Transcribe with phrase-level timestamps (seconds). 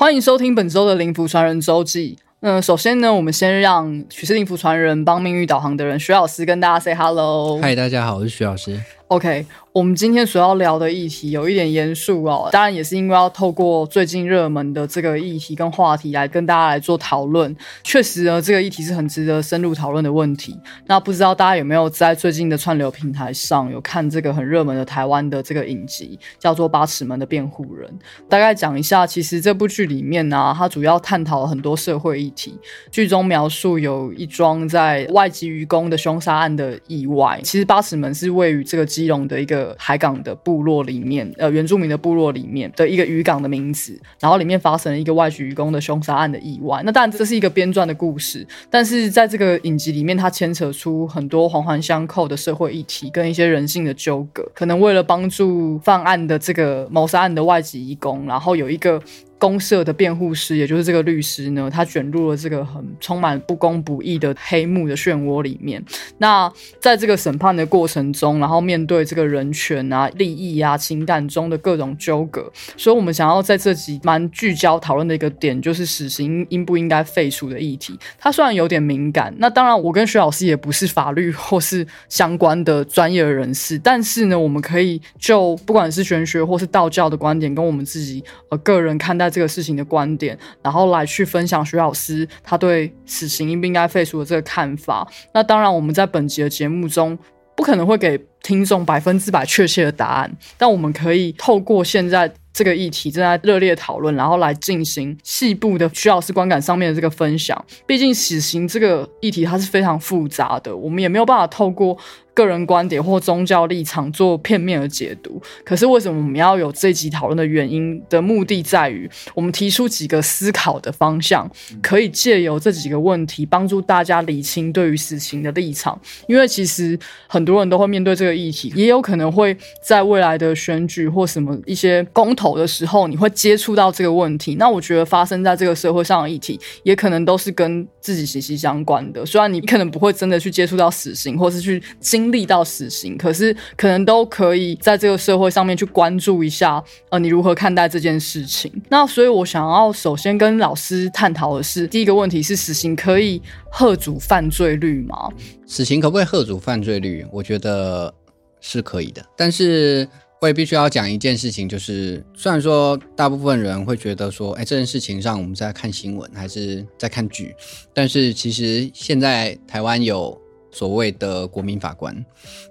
[0.00, 2.16] 欢迎收听本周的灵符传人周记。
[2.40, 8.80] 嗯首先呢我们先让许氏灵符传人帮命运导航的人徐老师跟大家 say hello 嗨大家好我是徐老师。
[9.10, 17.54] OK，我们今天所要聊的议题有一点严肃哦，当然也是因为要透过最近热门的这个议题跟话题来跟大家来做讨论。
[17.82, 20.56] 确实呢，这个议题是很值得深入讨论的问题。
[20.86, 27.92] 那不知道大家有没有在最近的串流平台上有看这个很热门的台湾的这个影集，叫做八尺门的辩护人。
[28.28, 32.56] 大概讲一下，其实这部剧里面呢，它主要探讨了很多社会议题，
[32.92, 37.40] 剧中描述有一桩在外籍渔工的凶杀案的意外。
[37.42, 38.86] 其实八尺门是位于这个。
[39.00, 46.82] 基隆的一个海港的部落里面，呃，原住民的部落里面的一个渔港的名字，然后里面发生了一个外籍渔工的凶杀案的意外。
[46.84, 54.46] 那当然这是一个编撰的故事，但是在这个影集里面，它牵扯出很多环环相扣的社会议题跟一些人性的纠葛。
[54.54, 59.02] 可能为了帮助犯案的这个谋杀案的外籍义工，然后有一个。
[59.40, 65.82] 公社的辩护师也就是这个律师呢他卷入了这个很充满不公不义的黑幕的漩涡里面。
[66.18, 77.98] 那在这个审判的过程中然后面对这个人权啊利益啊情感中的各种纠葛所以我们想要在这集蛮聚焦讨论的一个点就是死刑应不应该废除的议题。
[78.18, 95.06] 他虽然有点敏感那当然我跟徐老师也不是法律或是相关的专业人士但是呢我们可以就不管是玄学或是道教的观点跟我们自己呃个人看待这个事情的观点然后来去分享徐老师他对死刑应不应该废除的这个看法。
[95.32, 97.18] 那当然我们在本集的节目中
[97.56, 111.96] 不可能会给听众百分之百确切的答案但我们可以透过现在这个议题正在热烈讨论然后来进行细部的徐老师观感上面的这个分享毕竟死刑这个议题它是非常复杂的我们也没有办法透过
[112.34, 121.50] 个人观点或宗教立场做片面的解读可是为什么我们要有这集讨论的原因的目的在于我们提出几个思考的方向
[121.82, 134.54] 可以借由这几个问题帮助大家理清对于死刑的立场因为其实很多人都会面对这个议题也有可能会在未来的选举或什么一些公投有的时候你会接触到这个问题。
[134.56, 139.24] 那我觉得发生在这个社会上的议题，也可能都是跟自己息息相关的。
[139.24, 146.82] 虽然你可能不会真的去接触到死刑，或是去经历到死刑，可是可能都可以在这个社会上面去关注一下。
[147.10, 148.70] 呃，你如何看待这件事情？
[148.88, 153.40] 那所以我想要首先跟老师探讨的是，第一个问题是：死刑可以
[153.72, 155.28] 吓阻犯罪率吗？
[155.66, 157.26] 死刑可不可以吓阻犯罪率？
[157.32, 158.12] 我觉得
[158.60, 160.08] 是可以的，但是……
[160.40, 167.54] 我也必须要讲一件事情，就是虽然说大部分人会觉得说，哎，这件事情上我们在看新闻还是在看剧。
[167.92, 170.40] 但是其实现在台湾有
[170.72, 172.24] 所谓的国民法官，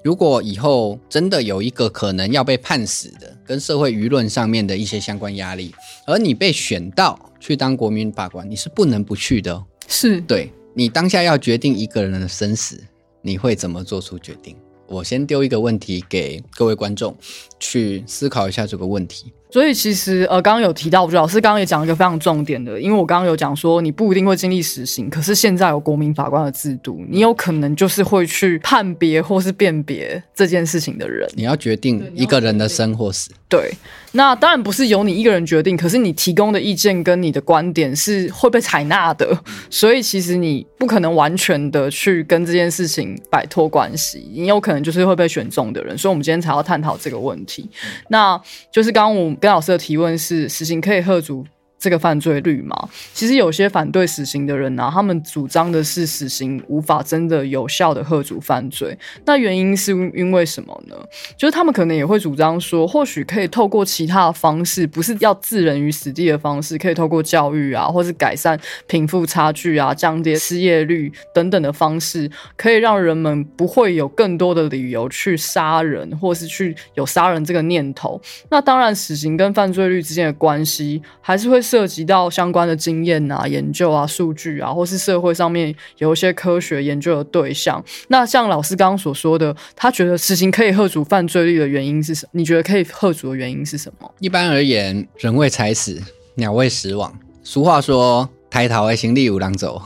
[0.03, 5.72] 如果以后真的有一个可能要被判死的跟社会舆论上面的一些相关压力，
[6.07, 9.63] 而你被选到去当国民法官，你是不能不去的。
[9.88, 12.84] 是对你当下要决定一个人的生死，
[13.22, 14.56] 你会怎么做出决定？
[14.89, 17.16] 我先丢一个问题给各位观众
[17.59, 19.31] 去思考一下这个问题。
[19.51, 31.27] 所以其实呃刚刚有提到我觉得老师刚刚也讲了一个非常重点的因为我刚刚有讲说你不一定会经历死刑可是现在有国民法官的制度你有可能就是会去判别或是辨别这件事情的人。
[31.33, 33.31] 你要决定一个人的生或死。
[33.47, 33.71] 对。
[34.11, 39.37] 那当然不是由你一个人决定，可是你提供的意见跟你的观点是会被采纳的，
[39.69, 47.69] 所以其实你不可能完全的去跟这件事情摆脱关系，你有可能就是会被选中的人，所以我们今天才要探讨这个问题。
[48.07, 48.39] 那
[48.71, 51.45] 就是刚刚我跟老师的提问是，实行可以喝足
[51.79, 52.75] 这个犯罪率嘛，
[53.13, 58.97] 其实有些反对死刑的人呢，他们主张的是死刑无法真的有效的遏阻犯罪。
[59.23, 60.95] 那原因是因为什么呢？
[61.38, 78.21] 就是他们可能也会主张说，或许可以透过其他的方式，不是要置人于死地的方式，可以透过教育啊，或是改善贫富差距啊，降低失业率等等的方式，可以让人们不会有更多的理由去杀人，或是去有杀人这个念头。
[78.50, 81.62] 那当然，死刑跟犯罪率之间的关系还是会。
[81.69, 87.83] 涉及到相关的经验啊、研究啊、数据啊，或是社会上面有一些科学研究的对象。
[88.07, 92.27] 那像老师刚刚所说的，他觉得实行可以贺主犯罪率的原因是什？
[92.31, 94.12] 你觉得可以贺主的原因是什么？
[94.19, 96.01] 一般而言，人为财死，
[96.33, 97.13] 鸟为食亡。
[97.44, 99.80] 俗话说：“抬头还行，李无狼走；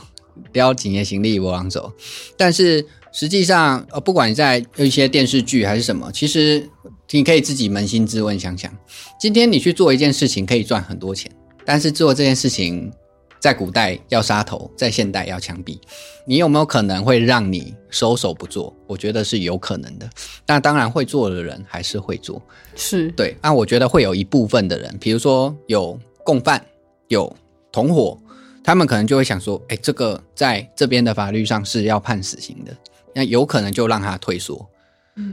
[0.52, 1.92] 叼紧也行，李无狼走。”
[2.38, 6.66] 但是实际上，呃，不管你在一些电视剧还是什么，其实
[7.10, 8.72] 你可以自己扪心自问，想想
[9.20, 11.30] 今天你去做一件事情，可以赚很多钱。
[11.64, 12.92] 但是做这件事情，
[13.40, 15.78] 在古代要杀头，在现代要枪毙，
[16.26, 18.74] 你有没有可能会让你收手不做？
[18.86, 20.08] 我觉得是有可能的。
[20.46, 22.40] 那当然会做的人还是会做，
[22.74, 23.36] 是对。
[23.42, 26.64] 那我觉得会有一部分的人，比如说有共犯、
[27.08, 27.34] 有
[27.70, 28.18] 同伙，
[28.62, 32.76] 他们可能就会想说：“哎，这个在这边的法律上是要判死刑的，
[33.14, 34.66] 那有可能就让他退缩，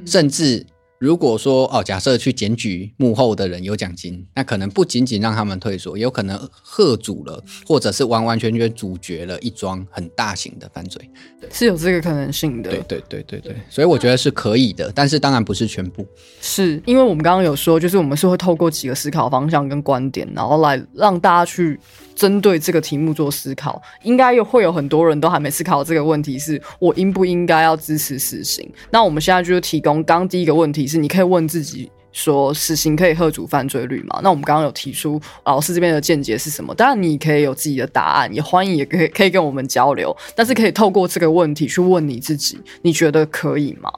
[0.05, 0.65] 甚至。”
[1.01, 11.09] 如果说哦，假设去检举幕后的人有奖金，那可能不仅仅让他们退缩，有可能喝阻了，或者是完完全全阻绝了一桩很大型的犯罪，
[11.51, 12.69] 是有这个可能性的。
[12.69, 16.05] 对对对对对，所以我觉得是可以的，但是当然不是全部。
[16.39, 21.79] 是因为我们刚刚有说，就是我们是会透过几个思考方向跟观点，然后来让大家去。
[22.15, 28.69] 针对这个题目做思考，应该又会有很多人都还没思考这个问题：是我应不应该要支持死刑？
[28.89, 31.91] 那我们现在就提供刚第一个问题是，你可以问自己。
[32.11, 34.19] 说死刑可以遏阻犯罪率吗？
[34.23, 36.73] 那我们刚刚有提出老师这边的见解是什么？
[36.75, 40.15] 当然你可以有自己的答案，也欢迎也可以可以跟我们交流。
[40.35, 43.91] 但是可以透过这个问题去问你自己，你觉得可以吗？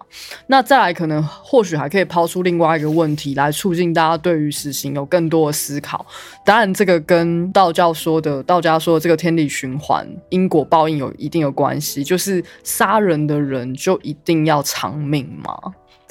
[0.47, 6.05] 那再来可能或许还可以抛出另外一个问题来促进大家对于死刑有更多的思考。
[6.45, 15.57] 当然这个跟道教说的道家说的这个天理循环、因果报应有一定的关系，就是杀人的人就一定要偿命吗？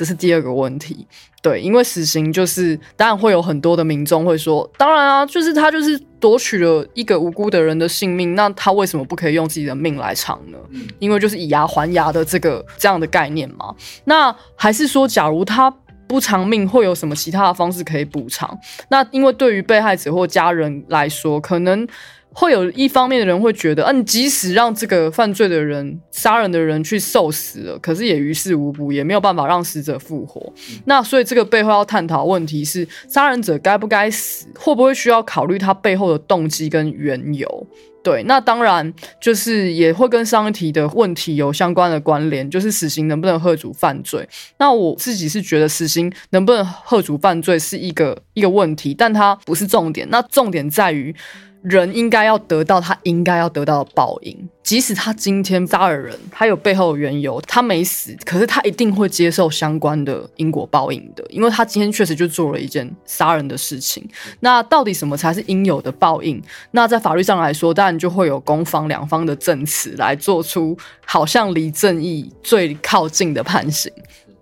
[0.02, 1.06] 这是第二个问题，
[1.40, 10.58] 对，因为死刑就是，当然会有很多的民众会说，当然啊，就是他就是夺取了一个无辜的人的性命，那他为什么不可以用自己的命来偿呢？
[10.98, 13.72] 因为就是以牙还牙的这个这样的概念嘛。
[14.06, 15.72] 那还是说，假如他
[16.08, 18.58] 不偿命，会有什么其他的方式可以补偿？
[18.88, 21.86] 那因为对于被害者或家人来说，可能。
[22.34, 30.52] 会有一方面的人会觉得，啊，你即使让这个犯罪的人、杀人的人去受死了，可是也于事无补，也没有办法让死者复活。
[30.86, 34.46] 那所以这个背后要探讨问题是：杀人者该不该死？
[34.58, 37.66] 会不会需要考虑他背后的动机跟缘由？
[38.02, 44.28] 对，那当然就是也会跟上一题的问题有相关的关联，就是死刑能不能贺阻犯罪？
[44.58, 50.08] 那我自己是觉得死刑能不能贺阻犯罪是一个一个问题，但它不是重点。
[50.10, 51.14] 那重点在于。
[51.62, 64.04] 人应该要得到他应该要得到的报应，即使他今天杀了人，他有背后的缘由，他没死，可是他一定会接受相关的因果报应的，因为他今天确实就做了一件杀人的事情。
[64.40, 66.42] 那到底什么才是应有的报应？
[66.72, 70.76] 那在法律上来说，当然就会有攻方两方的证词来做出
[71.06, 73.92] 好像离正义最靠近的判刑。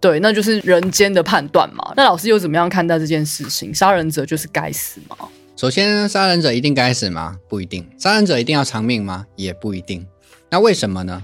[0.00, 1.92] 对，那就是人间的判断嘛。
[1.94, 3.74] 那老师又怎么样看待这件事情？
[3.74, 5.28] 杀人者就是该死吗？
[5.60, 7.36] 首先，杀人者一定该死吗？
[7.46, 7.86] 不一定。
[7.98, 9.26] 杀人者一定要偿命吗？
[9.36, 10.06] 也不一定。
[10.48, 11.22] 那为什么呢？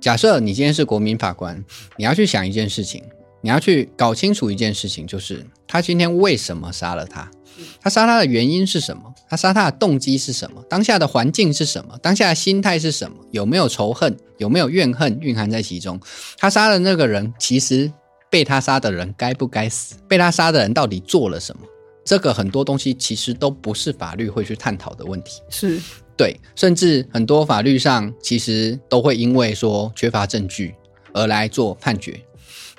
[0.00, 1.62] 假设你今天是国民法官，
[1.98, 3.04] 你要去想一件事情，
[3.42, 7.30] 你要去搞清楚一件事情，就是他今天为什么杀了他？
[7.78, 9.14] 他杀他的原因是什么？
[9.28, 10.64] 他杀他的动机是什么？
[10.70, 11.98] 当下的环境是什么？
[11.98, 13.18] 当下的心态是什么？
[13.30, 14.16] 有没有仇恨？
[14.38, 16.00] 有没有怨恨蕴含在其中？
[16.38, 17.92] 他杀的那个人，其实
[18.30, 19.96] 被他杀的人该不该死？
[20.08, 21.62] 被他杀的人到底做了什么？
[22.06, 25.80] 这个很多东西其实都不是法律会去探讨的问题，是
[26.16, 30.72] 对，甚至很多法律上其实都会因为说缺乏证据
[31.12, 32.18] 而来做判决，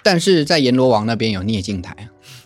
[0.02, 1.94] 但是在阎罗王那边有聂镜台，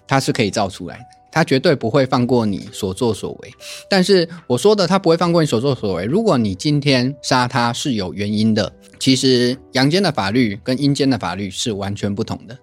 [0.08, 3.54] 他是可以造出来的，他绝对不会放过你所作所为。
[3.88, 12.58] 但是我说的他不会放过你所作所为，如果你今天杀他是有原因的，其实阳间的法律跟阴间的法律是完全不同的。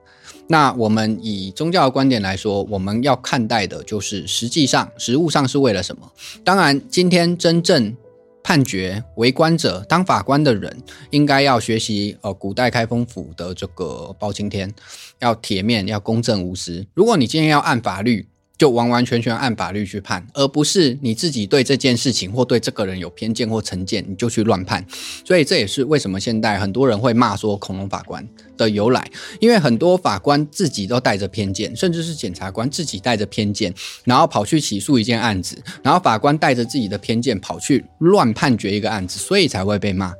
[0.48, 6.10] 那我们以宗教的观点来说，我们要看待的就是实际上、实物上是为了什么？
[6.44, 7.96] 当然，今天真正
[8.42, 10.74] 判决为官者、当法官的人，
[11.10, 14.72] 应该要学习呃古代开封府的这个包青天，
[15.18, 16.86] 要铁面、要公正无私。
[16.94, 18.26] 如果你今天要按法律，
[18.58, 24.84] 就完完全全按法律去判，而不是你自己对这件事情或对这个人有偏见或成见，你就去乱判。
[25.24, 33.72] 所以这也是为什么现在很多人会骂说恐龙法官的由来，因为很多法官自己都带着偏见，甚至是检察官自己带着偏见，
[34.02, 40.12] 然后跑去起诉一件案子，然后法官带着自己的偏见跑去乱判决一个案子，所以才会被骂。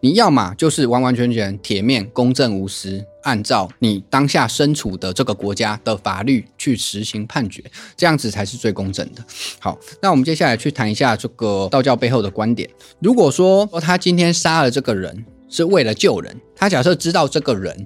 [0.00, 3.02] 你要么就是完完全全铁面公正无私。
[3.26, 7.60] 按照你当下身处的这个国家的法律去实行判决，
[7.96, 9.24] 这样子才是最公正的。
[9.58, 12.70] 好，那我们接下来去谈一下这个道教背后的观点。
[13.00, 17.84] 如果说他今天杀了这个人是为了救人，他假设知道这个人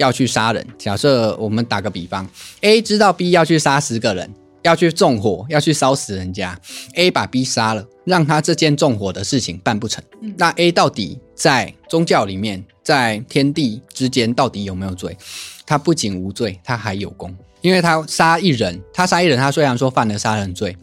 [0.00, 2.28] 要去杀人，假设我们打个比方
[2.62, 6.58] ，A 知道 B 要去杀十个人，要去纵火，要去烧死人家
[6.94, 10.02] ，A 把 B 杀了，让他这件纵火的事情办不成。
[10.36, 12.64] 那 A 到底在宗教里面？
[12.82, 15.16] 在天地之间到底有没有罪？
[15.64, 20.76] 他不仅无罪，他还有功，因为他杀一人，他杀一人，他虽然说犯了杀人罪，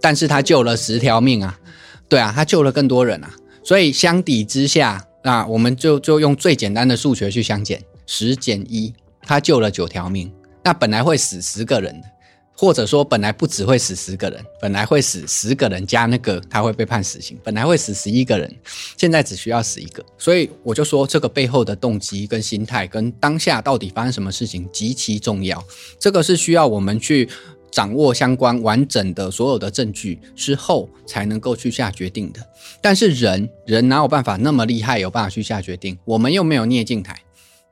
[0.00, 1.60] 但是他救了十条命啊，
[2.08, 3.30] 对啊，他救了更多人啊，
[3.62, 10.32] 所以相抵之下，那我们就就用最简单的数学去相减，十减一，他救了九条命，
[10.64, 12.08] 那本来会死十个人的，
[12.56, 18.50] 或者说本来不只会死十个人，本来会死十个人加那个他会被判死刑，本来会死十一个人，
[18.96, 20.04] 现在只需要死一个。
[20.16, 25.62] 所以我就说这个背后的动机跟心态跟当下到底发生什么事情极其重要，
[25.98, 27.28] 这个是需要我们去
[27.70, 32.40] 掌握相关完整的所有的证据之后才能够去下决定的。
[32.80, 35.98] 但是人人哪有办法那么厉害，有办法去下决定？
[36.06, 37.20] 我们又没有聂镜台。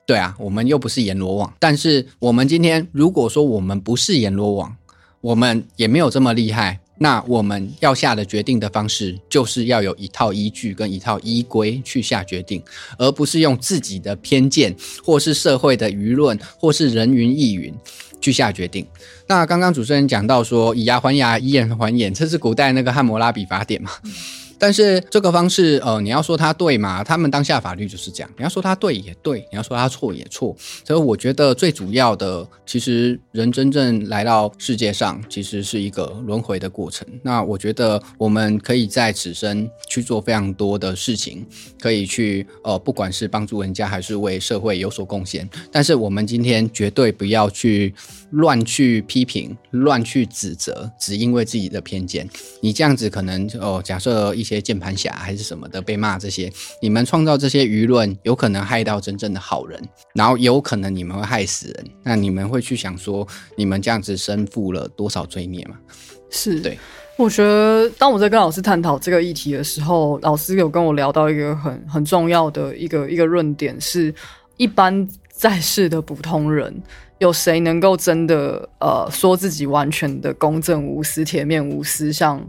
[0.05, 4.75] 对啊，我们又不是阎罗王，但是我们今天如果说我们不是阎罗王，
[5.19, 12.61] 我们也没有这么厉害，那我们要下的决定的方式，就是要有一套依据跟一套依规去下决定，
[12.99, 17.73] 而不是用自己的偏见，或是社会的舆论，或是人云亦云
[18.21, 18.85] 去下决定。
[19.25, 23.89] 那刚刚主持人讲到说以牙还牙，以眼还眼，这是古代那个汉谟拉比法典嘛？
[24.57, 27.03] 但是这个方式，呃，你要说它对嘛？
[27.03, 28.31] 他们当下法律就是这样。
[28.37, 30.55] 你要说它对也对，你要说它错也错。
[30.85, 37.05] 所以我觉得最主要的，其实人真正来到世界上，其实是一个轮回的过程。
[37.21, 41.45] 那我觉得我们可以在此生去做非常多的事情，
[41.79, 45.47] 可以去呃，不管是帮助人家还是为社会有所贡献。
[45.69, 47.93] 但是我们今天绝对不要去
[48.31, 52.25] 乱去批评、乱去指责，只因为自己的偏见。
[52.61, 54.44] 你这样子可能哦，假设一。
[54.45, 59.81] 一些键盘侠还是什么的被骂，这些你们创造这些舆论，有可能害到真正的好人，
[60.13, 61.85] 然后有可能你们会害死人。
[62.03, 65.77] 那你们会去想说，你们这样子身负了多少罪孽吗？
[66.29, 66.77] 是对。
[67.17, 74.13] 我觉得当我在跟老师探讨这个议题的时候，老师有跟我聊到一个很很重要的一个一个论点，是
[74.57, 76.71] 一般在世的普通人，
[77.17, 82.45] 有谁能够真的呃说自己完全的公正无私、铁面无私，像？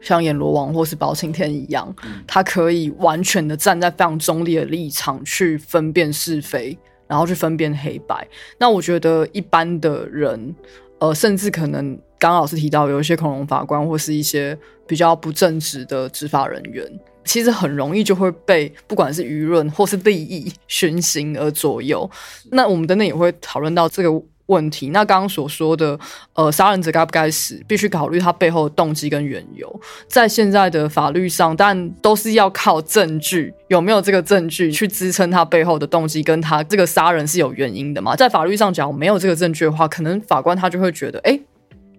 [0.00, 1.94] 像阎罗王或是包青天一样，
[2.26, 6.76] 他可以完全的站在非常中立的立场去分辨是非，
[7.06, 8.26] 然后去分辨黑白。
[8.58, 10.54] 那我觉得一般的人，
[10.98, 16.84] 呃，甚至可能刚刚老师提到有一些恐龙法官或是一些比较不正直的执法人员，
[17.24, 22.10] 其实很容易就会被不管是舆论或是利益熏心而左右。
[22.50, 24.22] 那我们等等也会讨论到这个。
[24.50, 25.98] 问题，那刚刚所说的，
[26.34, 29.80] 呃，杀人者该不该死，必须考虑他背后的动机跟缘由。
[30.08, 38.16] 在现在的法律上，但都是要靠证据，有没有这个证据去支撑他背后的动机，跟他这个杀人是有原因的嘛？
[38.16, 41.38] 在法律上讲，没有这个证据的话，可能法官他就会觉得，哎，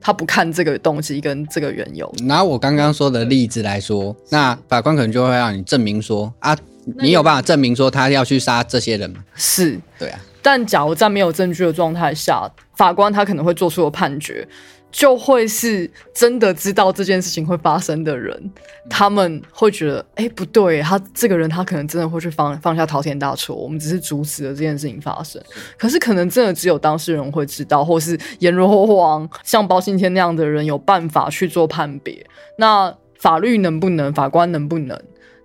[0.02, 2.14] 他不看这个动机跟这个缘由。
[2.26, 6.58] 拿我刚刚说的例子来说，那法官可能就会让你证明说，啊，
[7.00, 9.24] 你有办法证明说他要去杀这些人吗？
[9.36, 10.20] 是，对啊。
[10.42, 14.48] 但假如在没有证据的状态下，法官他可能会做出的判决，
[14.92, 18.52] 就会是真的知道这件事情会发生的人，
[18.90, 25.42] 他们会觉得，哎，不对，他这个人他可能真的会去放放下滔天大错，我们只是阻止了这件事情发生。
[25.78, 32.26] 可是可能真的只有当事人会知道，或是阎罗王像包青天那样的人有办法去做判别。
[32.58, 35.00] 那法律能不能，法官能不能？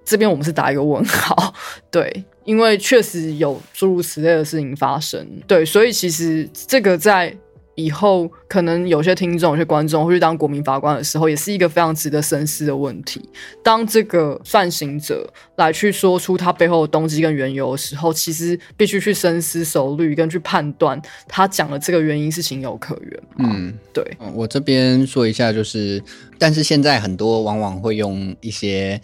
[0.04, 1.52] 这边我们是打一个问号，
[1.90, 2.24] 对。
[2.46, 7.36] 因为确实有诸如此类的事情发生，对，所以其实这个在
[7.74, 13.28] 以后可能有些听众、有些观众会去当国民法官的时候，也是一个非常值得深思的问题。
[13.62, 20.98] 当这个犯行者来去说出他背后的动机跟缘由的时候，其实必须去深思熟虑，跟去判断
[21.28, 23.22] 他讲的这个原因是情有可原。
[23.40, 24.02] 嗯，对。
[24.32, 26.02] 我这边说一下，就是，
[26.38, 28.98] 但是现在很多往往会用一些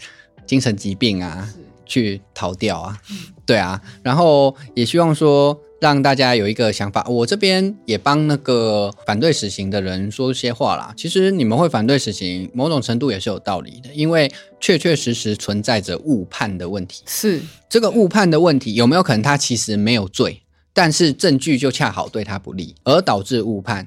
[0.46, 1.48] 精神疾病啊。
[1.84, 2.98] 去逃掉啊，
[3.44, 10.94] 对啊，然后也希望说让大家有一个想法，我这边也帮那个反对死刑的人说些话啦。
[10.96, 17.02] 其实你们会反对死刑，某种程度也是有道理的，因为确确实实存在着误判的问题。
[17.06, 20.40] 是这个误判的问题，有没有可能他其实没有罪，
[20.72, 23.86] 但是证据就恰好对他不利，而导致误判？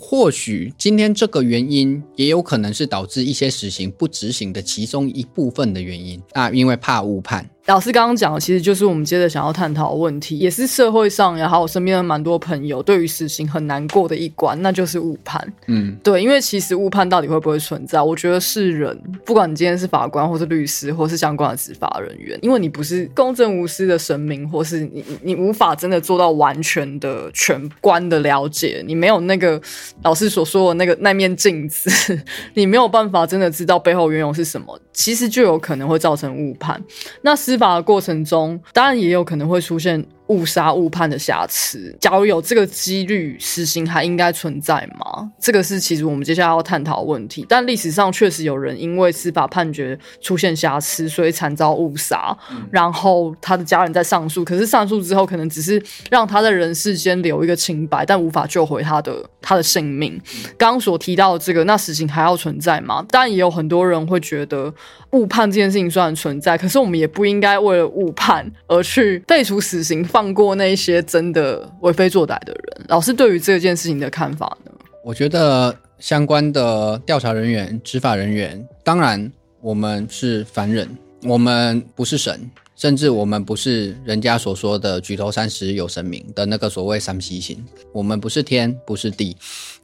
[0.00, 7.48] 或许今天这个原因也有可能是导致一些死刑不执行的其中一部分的原因啊，因为怕误判。
[7.66, 15.50] 老师刚刚讲的，其实就是我们接着想要探讨的问题，也是社会上也好，我身边的蛮多朋友对于死刑很难过的一关，那就是误判。
[15.66, 18.02] 嗯，对，因为其实误判到底会不会存在？
[18.02, 18.94] 我觉得是人，
[19.24, 29.58] 不管你今天是法官，或是律师，或是相关的执法人员，因为你不是公正无私的神明，或是你你无法真的做到完全的全观的了解，你没有那个
[30.02, 31.90] 老师所说的那个那面镜子，
[32.52, 36.78] 你没有办法真的知道背后缘由是什么，其实就有可能会造成误判。
[37.22, 37.53] 那是。
[37.54, 41.94] 司法的过程中，当然也有可能会出现误杀误判的瑕疵。
[42.00, 45.30] 假如有这个几率，死刑还应该存在吗？
[45.38, 47.44] 这个是其实我们接下来要探讨问题。
[47.48, 52.36] 但历史上确实有人因为司法判决出现瑕疵，所以惨遭误杀，
[52.70, 60.20] 然后他的家人在上诉，可是上诉之后可能只是让他在人世间留一个清白，但无法救回他的他的性命。
[60.56, 63.04] 刚刚所提到的这个，那死刑还要存在吗？
[63.10, 64.72] 但也有很多人会觉得
[65.10, 72.86] 误判这件事情虽然存在，可是我们也不应该为了误判而去废除死刑，放过那些真的为非作歹的人。
[72.86, 74.70] 老师对于这件事情的看法呢？
[75.02, 79.28] 我觉得相关的调查人员、执法人员，当然
[79.60, 80.88] 我们是凡人，
[81.24, 87.60] 我们不是神，甚至我们不是人家所说的举头三尺有神明的那个所谓三七星，
[87.92, 89.36] 我们不是天，不是地。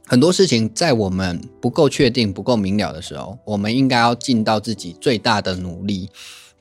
[0.07, 6.09] 很多事情在我们不够确定、不够明了的时候，我们应该要尽到自己最大的努力，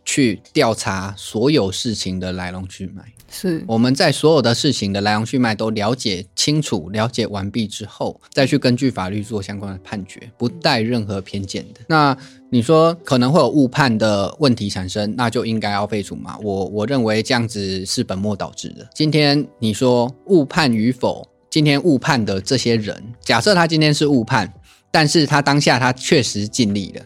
[0.04, 3.02] 去调查所有事情的来龙去脉。
[3.32, 11.80] 是我们在所有的事情的来龙去脉都了解清楚、了解完毕之后，再去根据法律做相关的判决，不带任何偏见的。
[11.86, 12.16] 那
[12.50, 16.36] 你说可能会有误判的问题产生，那就应该要废除嘛？
[16.42, 18.84] 我我认为这样子是本末倒置的。
[18.92, 24.52] 今天你说误判与否，今天误判的这些人，假设他今天是误判，
[24.90, 27.04] 但是他当下他确实尽力了，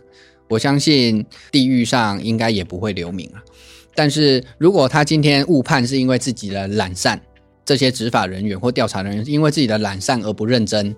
[0.48, 3.42] 我相信地狱上应该也不会留名啊。
[3.94, 7.20] 但是如果他今天误判是因为自己的懒散，
[7.64, 10.94] 这些执法人员或调查人员因为自己的懒散而不认真，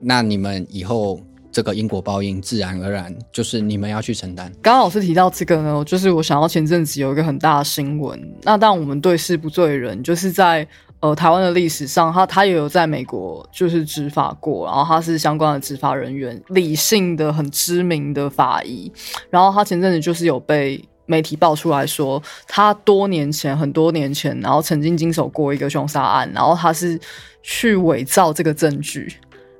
[0.00, 1.20] 那你们以后
[1.52, 4.50] 这个因果报应自然而然就是你们要去承担。
[4.62, 10.66] 刚刚老师提到这个呢，就是我想到前阵子有一个很大的新闻，那当我们对事不对人，就是在
[11.00, 18.92] 呃台湾的历史上，他他也有在美国就是执法过，然后他是相关的执法人员，理性的很知名的法医，
[19.30, 20.84] 然后他前阵子就是有被。
[21.10, 27.00] 媒体爆出来说，他多年前很多年前，然后曾经经手过一个凶杀案，然后他是
[27.42, 29.10] 去伪造这个证据，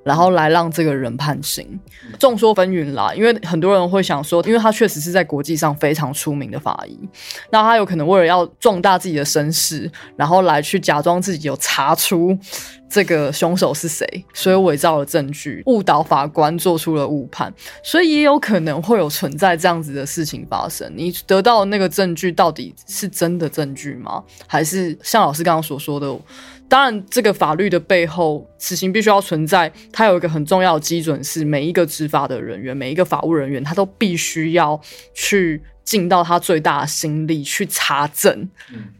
[0.04, 1.78] 然后来让这个人判刑。
[2.18, 6.98] 众说纷纭啦，因为很多人会想说，因为他确实是在国际上非常出名的法医，
[7.50, 12.38] 那他有可能为了要壮大自己的身世，然后来去假装自己有查出。
[12.90, 14.06] 这个凶手是谁？
[14.32, 17.52] 所以伪造了证据，误导法官，做出了误判，
[17.82, 20.90] 所以也有可能会有存在这样子的事情发生。
[20.96, 24.24] 你得到的那个证据到底是真的证据吗？
[24.46, 26.18] 还是像老师刚刚所说的？
[26.68, 29.72] 当然，这个法律的背后，死刑必须要存在。
[29.90, 34.78] 它有一个很重要的基准，是每一个执法的人员，每一个法务人员，他都必须要
[35.14, 35.62] 去。
[35.88, 38.46] 尽到他最大的心力去查证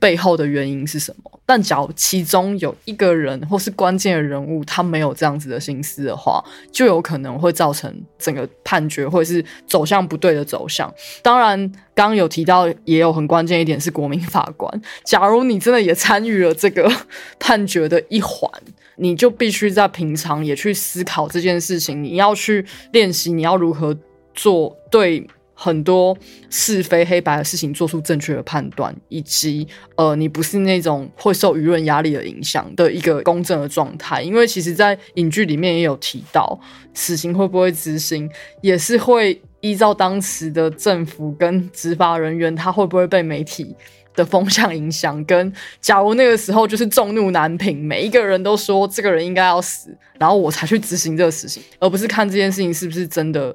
[0.01, 10.91] 背后的原因是什么，但假如其中有一个人或是关键的人物，他没有这样子的心思的话，就有可能会造成整个判决或者是走向不对的走向。
[11.21, 11.59] 当然，
[11.95, 14.83] 刚刚有提到，也有很关键一点是国民法官。
[15.05, 16.91] 假如你真的也参与了这个
[17.39, 18.51] 判决的一环，
[18.97, 23.95] 你就必须在平常也去思考这件事情，你要去练习，你要如何
[24.33, 25.29] 做对。
[25.61, 26.17] 很多
[26.49, 29.67] 是非黑白的事情做出正确的判断，以及
[29.97, 34.23] 呃，你不是那种会受舆论压力的影响的一个公正的状态。
[34.23, 36.57] 因为其实，在影剧里面也有提到，
[36.95, 43.75] 死刑会不会执行，也是会依照当时的政府跟执法人员，他会不会被媒体
[44.15, 45.25] 的风向影响。
[45.25, 49.91] 跟假如那个时候就是众怒难平，每一个人都说这个人应该要死，
[50.21, 53.53] 然后我才去执行这个死刑，而不是看这件事情是不是真的。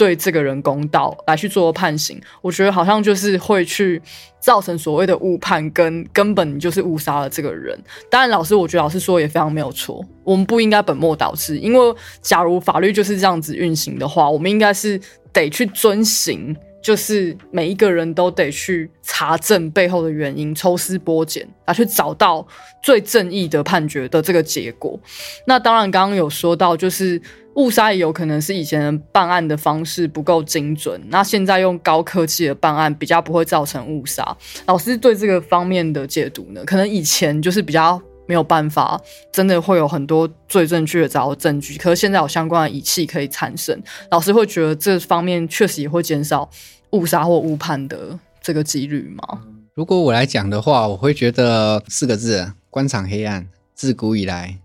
[0.00, 4.00] 对这个人公道来去做判刑，我觉得好像就是会去
[4.40, 7.78] 造成所谓的误判，跟根本就是误杀了这个人。
[8.10, 14.98] 当然，老师，我觉得老师说也非常没有错，我们不应该本末倒置，因为假如法律就是这样子运行的话，我们应该是
[15.34, 22.46] 得去遵行，就是每一个人都得去查证背后的原因，抽丝剥茧来去找到
[22.82, 24.98] 最正义的判决的这个结果。
[25.46, 27.20] 那当然，刚刚有说到就是。
[27.56, 34.36] 误杀也有可能是以前办案的方式不够精准，那现在用高科技的办案比较不会造成误杀。
[34.66, 36.62] 老师对这个方面的解读呢？
[36.64, 39.00] 可能以前就是比较没有办法，
[39.32, 43.76] 真的会有很多最正确的找到证据，可是现在有相关的仪器可以产生。
[44.10, 46.48] 老师会觉得这方面确实也会减少
[46.90, 49.40] 误杀或误判的这个几率吗？
[49.74, 54.58] 如果我来讲的话，我会觉得四个字：官场黑暗，自古以来。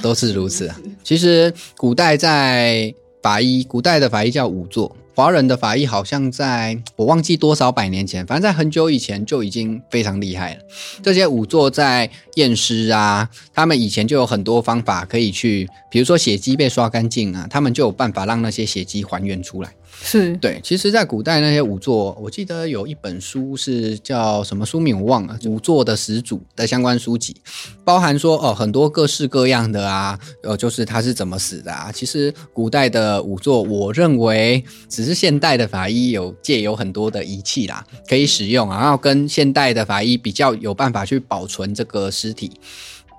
[0.00, 0.70] 都是如此。
[1.02, 10.60] 其实古代在法医，古代的法医叫仵作，华人的法医好像在我忘记多少百年前，反正在很久以前就已经非常厉害了。
[11.02, 19.70] 这些仵作在验尸啊，他们以前就有很多方法可以去，比如说血迹被刷干净啊，他们就有办法让那些血迹还原出来。
[20.04, 27.36] 是对，其实，在古代那些仵作，我记得有一本书是叫什么书名我忘了，仵作的始祖的相关书籍，
[27.84, 31.92] 包含说哦很多各式各样的啊，呃，就是他是怎么死的啊。
[31.92, 42.52] 其实古代的仵作，我认为只只是现代的法医有借有很多的仪器啦，可以使用，然后跟现代的法医比较有办法去保存这个尸体。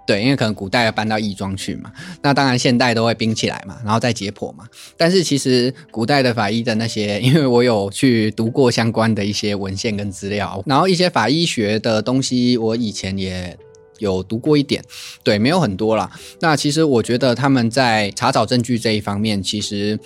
[0.06, 1.92] 对，因为可能古代要搬到义庄去嘛，
[2.22, 4.66] 那当然现代都会冰起来嘛，然后再解剖嘛。
[4.98, 13.58] 但是其实古代的法医的那些， 因为我有去读过相关的一些文献跟资料，然后一些法医学的东西，我以前也
[14.00, 14.84] 有读过一点，
[15.24, 16.12] 对，没有很多啦。
[16.42, 19.98] 那其实我觉得他们在查找证据这一方面，其实，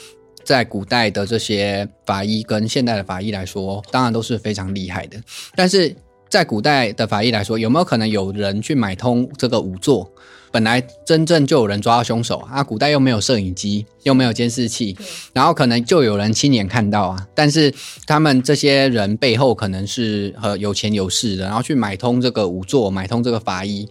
[0.48, 5.20] 在古代的这些法医跟现代的法医来说，当然都是非常厉害的，
[5.56, 5.94] 但是。
[6.30, 10.12] 在古代的法医来说，有没有可能有人去买通这个仵作？
[10.52, 14.94] 本来真正就有人抓到凶手啊，古代又没有摄影机，又没有监视器，
[15.32, 17.28] 然后可能就有人亲眼看到啊。
[17.34, 17.74] 但是
[18.06, 23.88] 他们这些人背后可能是和有钱有势的，然后去买通这个仵作，买通这个法医，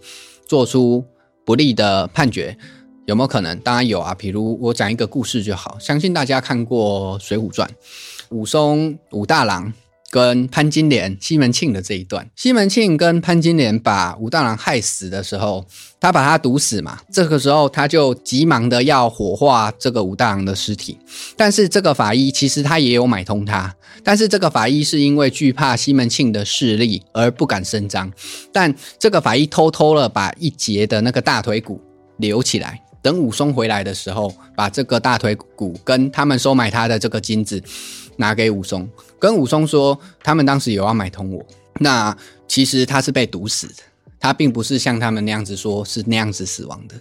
[0.47, 1.03] 做出
[1.43, 2.55] 不利的判决，
[3.07, 3.57] 有没有可能？
[3.59, 4.13] 当然有啊。
[4.13, 7.67] 比如我讲一个故事就好，相信大家看过《水浒传》，
[8.29, 9.73] 武松武大郎。
[10.09, 15.65] 跟潘金莲、西门庆的这一段，西门庆跟潘金莲把武大郎害死的时候，
[15.99, 16.97] 他把他毒死嘛。
[17.11, 20.97] 这个时候他就急忙的要火化这个武大郎的尸体，
[21.35, 28.09] 但是这个法医其实他也有买通他，但是这个法医是因为惧怕西门庆的势力而不敢声张，
[28.53, 31.81] 但这个法医偷偷了把一截的那个大腿骨
[32.17, 37.63] 留起来，等武松回来的时候，把这个大腿骨跟他们收买他的这个金子。
[38.17, 41.45] 拿给武松，跟武松说，他们当时有要买通我。
[41.79, 42.17] 那
[42.47, 43.83] 其实他是被毒死的，
[44.19, 46.95] 他并不是像他们那样子说是那样子死亡的。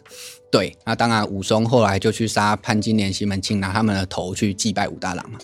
[0.53, 5.38] 对，那当然武松后来就去杀潘金莲、西门庆，拿他们的头去祭拜武大郎嘛。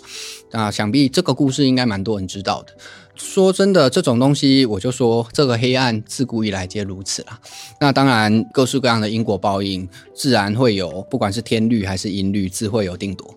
[0.50, 2.76] 那想必这个故事应该蛮多人知道的。
[3.14, 7.38] 说真的，这种东西我就说，这个黑暗自古以来皆如此啦。
[7.80, 13.32] 那当然，各式各样的因果报应，自然会有，不管是天律还是阴律，自会有定夺。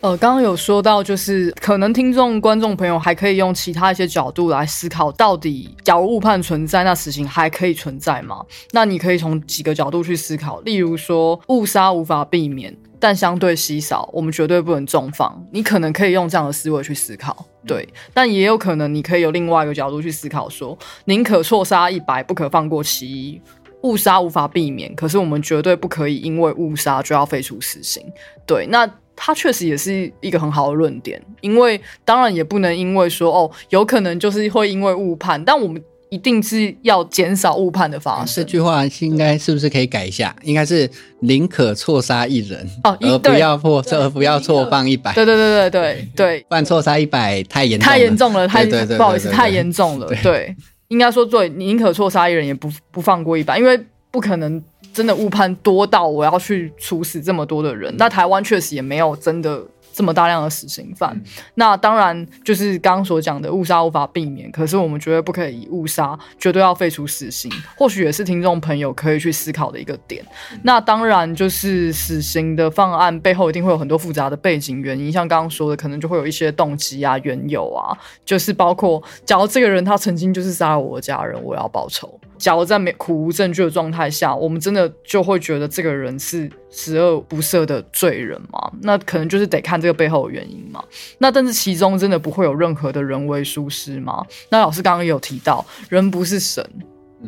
[0.00, 8.42] 呃，刚刚有说到，就是可能听众、观众朋友还可以用其他一些角度来思考，到底假如误判存在，那死刑还可以存在吗？
[8.72, 15.46] 那你可以从几个角度去思考，例如说误杀无法避免，但相对稀少，我们绝对不能重放。
[15.52, 17.88] 你可能可以用这样的思维去思考，对。
[18.12, 23.40] 但也有可能你可以有另外一个角度去思考，说宁可错杀一百，不可放过其一。
[23.82, 28.04] 误杀无法避免，可是我们绝对不可以因为误杀就要废除死刑。
[28.46, 28.90] 对，那。
[29.22, 38.34] 它确实也是一个很好的论点，因为当然也不能因为说哦，有可能就是会因为误判，但我们一定是要减少误判的发生。
[38.36, 40.34] 这句话应该是不是可以改一下？
[40.42, 40.88] 应该是
[41.20, 45.14] 宁可错杀一人哦，而不要错，而不要错放一百。
[45.14, 50.06] 对对对对对对，不然错杀一百太严太严重了，太不好意思，太严重了。
[50.22, 50.54] 对，
[50.88, 54.62] 应该说对，宁可错杀一人，也不不放过一百，因为不可能。
[54.92, 59.62] 真的误判多到我要去处死这么多的人，那台湾确实也没有真的。
[59.92, 61.20] 这么大量的死刑犯，
[61.54, 70.24] 那当然就是刚刚所讲的误杀无法避免，可是我们绝对不可以误杀，绝对要废除死刑，或许也是听众朋友可以去思考的一个点。
[70.62, 82.18] 那当然就是死刑的方案背后一定会有很多复杂的背景原因，像刚刚说的，可能就会有一些动机啊、缘由啊，就是包括假如这个人他曾经就是杀了我的家人，我要报仇。
[82.38, 88.70] 假如在没苦无证据的状态下，我们真的就会觉得这个人是十恶不赦的罪人吗？
[88.80, 90.84] 那可能就是得看这个背后的原因嘛。
[91.18, 94.24] 那但是其中真的不会有任何的人为疏失吗？
[94.50, 96.64] 那老师刚刚有提到，人不是神。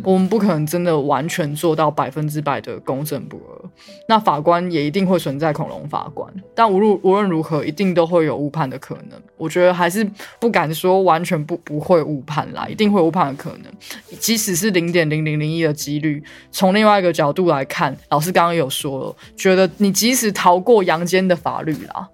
[0.03, 3.69] 我们不可能真的完全做到百分之百的公正不阿，
[4.09, 9.21] 那法官也一定会存在恐龙法官，但无论无论如何，一定都会有误判的可能。
[9.37, 10.03] 我觉得还是
[10.41, 13.71] 不敢说完全不不会误判啦，一定会误判的可能，
[14.19, 16.25] 即使是零点零零零一的几率。
[16.51, 22.09] 从另外一个角度来看，老师刚刚有说了，觉得你即使逃过阳间的法律啦，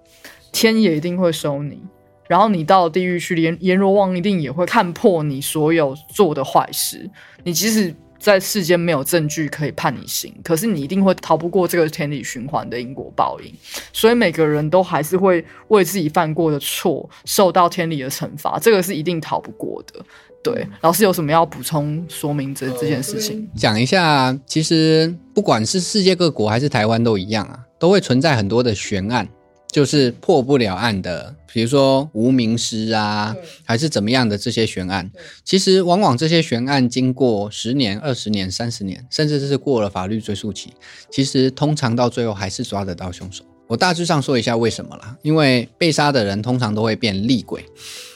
[0.51, 1.81] 天也一定会收你。
[2.27, 7.09] 然后你到地狱去，阎阎罗王一定也会看破你所有做的坏事。
[7.43, 13.51] 你即使在世间没有证据可以判你刑，可是你一定会逃不过这个天理循环的因果报应。
[13.91, 19.99] 所以每个人都还是会为自己犯过的错受到天理的惩罚，这个是一定逃不过的。
[20.43, 23.49] 对，老师有什么要补充说明这这件事情？
[23.55, 29.27] 讲一下，其实不管是世界各国还是台湾都一样啊，都会存在很多的悬案。
[29.71, 35.11] 就是破不了案的，比如说无名尸啊，还是怎么样的这些悬案，
[35.43, 40.73] 其实往往这些悬案经过十年、二十年、三十年，甚至是过了法律追诉期，
[41.11, 43.43] 其实通常到最后还是抓得到凶手。
[43.67, 47.63] 我大致上说一下为什么啦，因为被杀的人通常都会变厉鬼。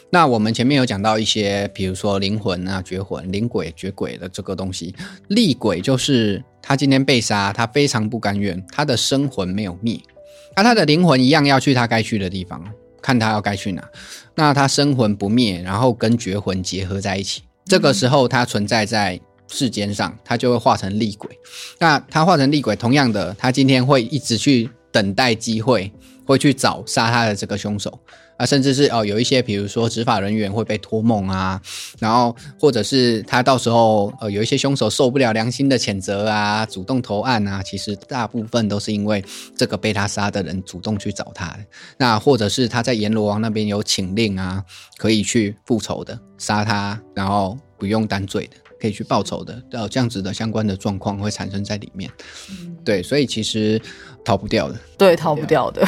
[0.09, 4.95] 那我们前面有讲到一些，比如说灵魂啊、绝魂、灵鬼、绝鬼的这个东西，
[5.27, 9.99] 厉鬼就是他今天被杀，他非常不甘愿，他的生魂没有灭。
[10.55, 12.63] 那他的灵魂一样要去他该去的地方，
[13.01, 13.83] 看他要该去哪。
[14.35, 21.29] 那他生魂不灭，然后跟绝魂结合在一起，这个时候他存在在世间上，他就会化成厉鬼。
[21.79, 25.91] 那他化成厉鬼，同样的，他今天会一直去等待机会，
[26.25, 27.99] 会去找杀他的这个凶手。
[28.35, 31.61] 啊，甚至是哦，有一些比如说执法人员会被托梦啊，
[31.99, 39.23] 然后或者是他到时候呃有一些凶手受不了良心的谴责啊，主动投案啊，其实大部分都是因为
[39.55, 41.59] 这个被他杀的人主动去找他的，
[41.95, 44.65] 那或者是他在阎罗王那边有请令啊，
[44.97, 52.09] 可以去复仇的，杀他然后不用担罪的，可以去报仇的，呃，这样子的相关的状况会产生在里面，
[52.83, 53.79] 对，所以其实。
[54.23, 55.85] 逃不掉的，对，逃不掉的。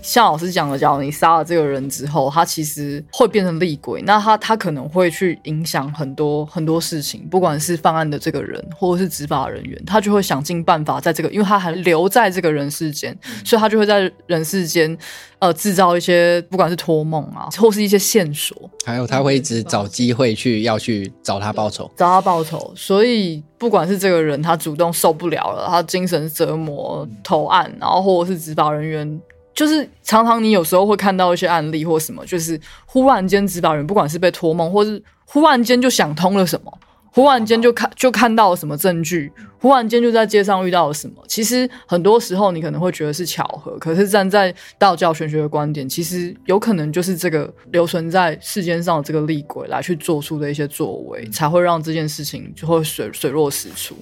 [0.00, 14.96] 像老师讲的，假如你杀了这个人之后，他其实会变成厉鬼，那他他可能会去影响很多很多事情，不管是犯案的这个人，或者是执法人员，他就会想尽办法在这个，因为他还留在这个人世间，所以他就会在人世间。
[15.40, 18.56] 呃，制造一些不管是托梦啊，或是一些线索，
[18.86, 22.72] 还有他会一直找机会去要去找他报仇，找他报仇。
[22.74, 29.22] 所以不管是这个人他主动受不了了，他精神折磨投案，然后或者是执法人员，
[29.54, 36.70] 就是常常你有时候会看到一些案例或什么，就是忽然间执法人不管是被托梦，或是忽然间就想通了什么。
[37.10, 39.32] 忽然间就看就看到了什么证据，
[39.64, 41.14] 忽然间就在街上遇到了什么。
[41.26, 53.96] 其实很多时候你可能会觉得是巧合，可是站在道教玄学的观点，其实有可能就是这个留存在世间上的这个厉鬼来去做出的一些作为，才会让这件事情就会水水落石出。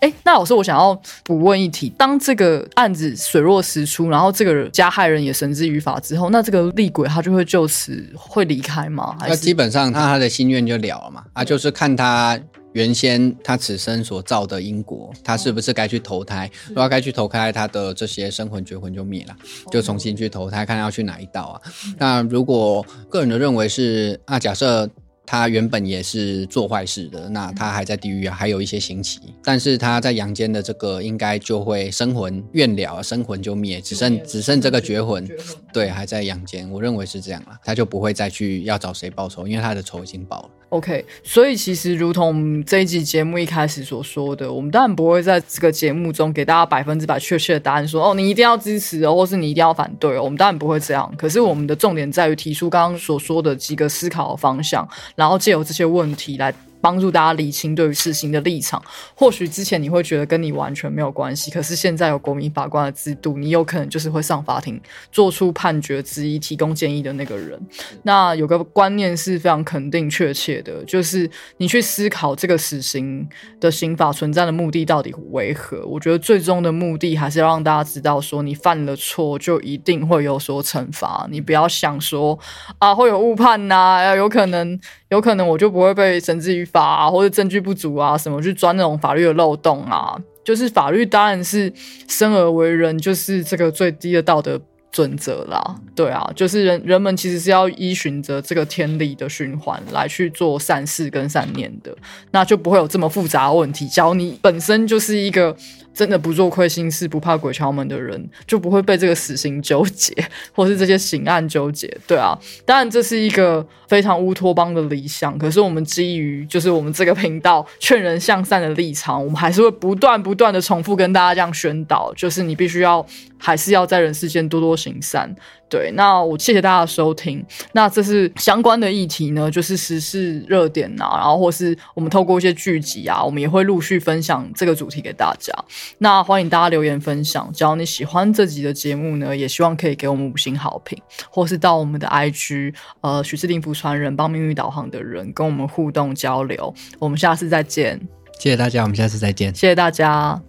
[0.00, 9.16] 哎，那老师，我想要补问一题：当这个案子水落石出，然后这个加害人也绳之于法之后，那这个厉鬼他就会就此会离开吗？
[9.20, 11.24] 那基本上他他的心愿就了了嘛？
[11.32, 12.38] 啊，就是看他。
[12.76, 16.50] 原先他此生所造的因果，他是不是该去投胎？
[16.68, 19.34] 如果该去投胎，他的这些生魂绝魂就灭了，
[19.72, 21.54] 就重新去投胎，看要去哪一道啊？
[21.96, 24.86] 那如果个人的认为是，啊假设。
[25.28, 29.18] 他原本也是做坏事的，那他还在地狱啊，还有一些刑期。
[29.42, 35.28] 但是他在阳间的这个应该就会生魂怨了，生魂就灭，只剩只剩这个绝魂，
[35.72, 36.70] 对，还在阳间。
[36.70, 40.50] 我认为是这样了，他就不会再去要找谁报仇，因为他的仇已经报了。
[40.70, 50.24] OK，所以其实如同这一集节目一开始所说的，我们当然不会在这个节目中给大家百分之百确切的答案，说哦，你一定要支持哦，或是你一定要反对哦。
[50.24, 51.10] 我们当然不会这样。
[51.16, 54.86] 可是我们的重点在于提出刚刚所说的几个思考的方向。
[55.14, 56.52] 然后借由这些问题来。
[56.80, 58.82] 帮助大家理清对于事情的立场。
[59.14, 67.60] 或许之前你会觉得跟你完全没有关系，可是现在有国民法官的制度，你有可能就是会上法庭做出判决之一、提供建议的那个人。
[68.02, 73.28] 那有个观念是非常肯定、确切的，就是你去思考这个死刑
[73.60, 75.84] 的刑法存在的目的到底为何？
[75.86, 81.26] 我觉得最终的目的还是要让大家知道，说你犯了错就一定会有所惩罚。
[81.30, 82.38] 你不要想说
[82.78, 84.78] 啊会有误判呐，有可能。
[85.08, 90.14] 有可能我就不会被绳之于法，或者证据不足啊，什么去钻那种法律的漏洞啊？
[90.44, 91.72] 就是法律当然是
[92.06, 94.60] 生而为人，就是这个最低的道德
[94.92, 95.76] 准则啦。
[95.94, 101.96] 对啊，就是人人们其实是要依循着这个天理的循环来去做善事跟善念的，
[102.30, 103.88] 那就不会有这么复杂的问题。
[103.88, 105.56] 只要你本身就是一个。
[105.96, 110.14] 真的不做亏心事、不怕鬼敲门的人，就不会被这个死刑纠结，
[110.54, 111.88] 或是这些刑案纠结。
[112.06, 115.38] 对啊，当然这是一个非常乌托邦的理想。
[115.38, 123.04] 可是我们基于就是我们这个频道劝人向善的立场，我们还是会不断不断的重复跟大家这样宣导，就是你必须要
[123.38, 125.34] 还是要在人世间多多行善。
[125.68, 127.44] 对，那我谢谢大家的收听。
[127.72, 135.52] 那这是相关的议题呢，就是时事热点啊，然后或是我们透过一些剧集啊，我们也会陆续分享这个主题给大家。
[135.98, 140.96] 那欢迎大家留言分享，只要你喜欢这集的节目呢，也希望可以给我们五星好评，
[141.30, 146.72] 或是到我们的 IG，呃，许志定福传人帮命运导航的人跟我们互动交流。
[146.98, 148.00] 我们下次再见，
[148.38, 150.40] 谢谢大家，我们下次再见，谢谢大家。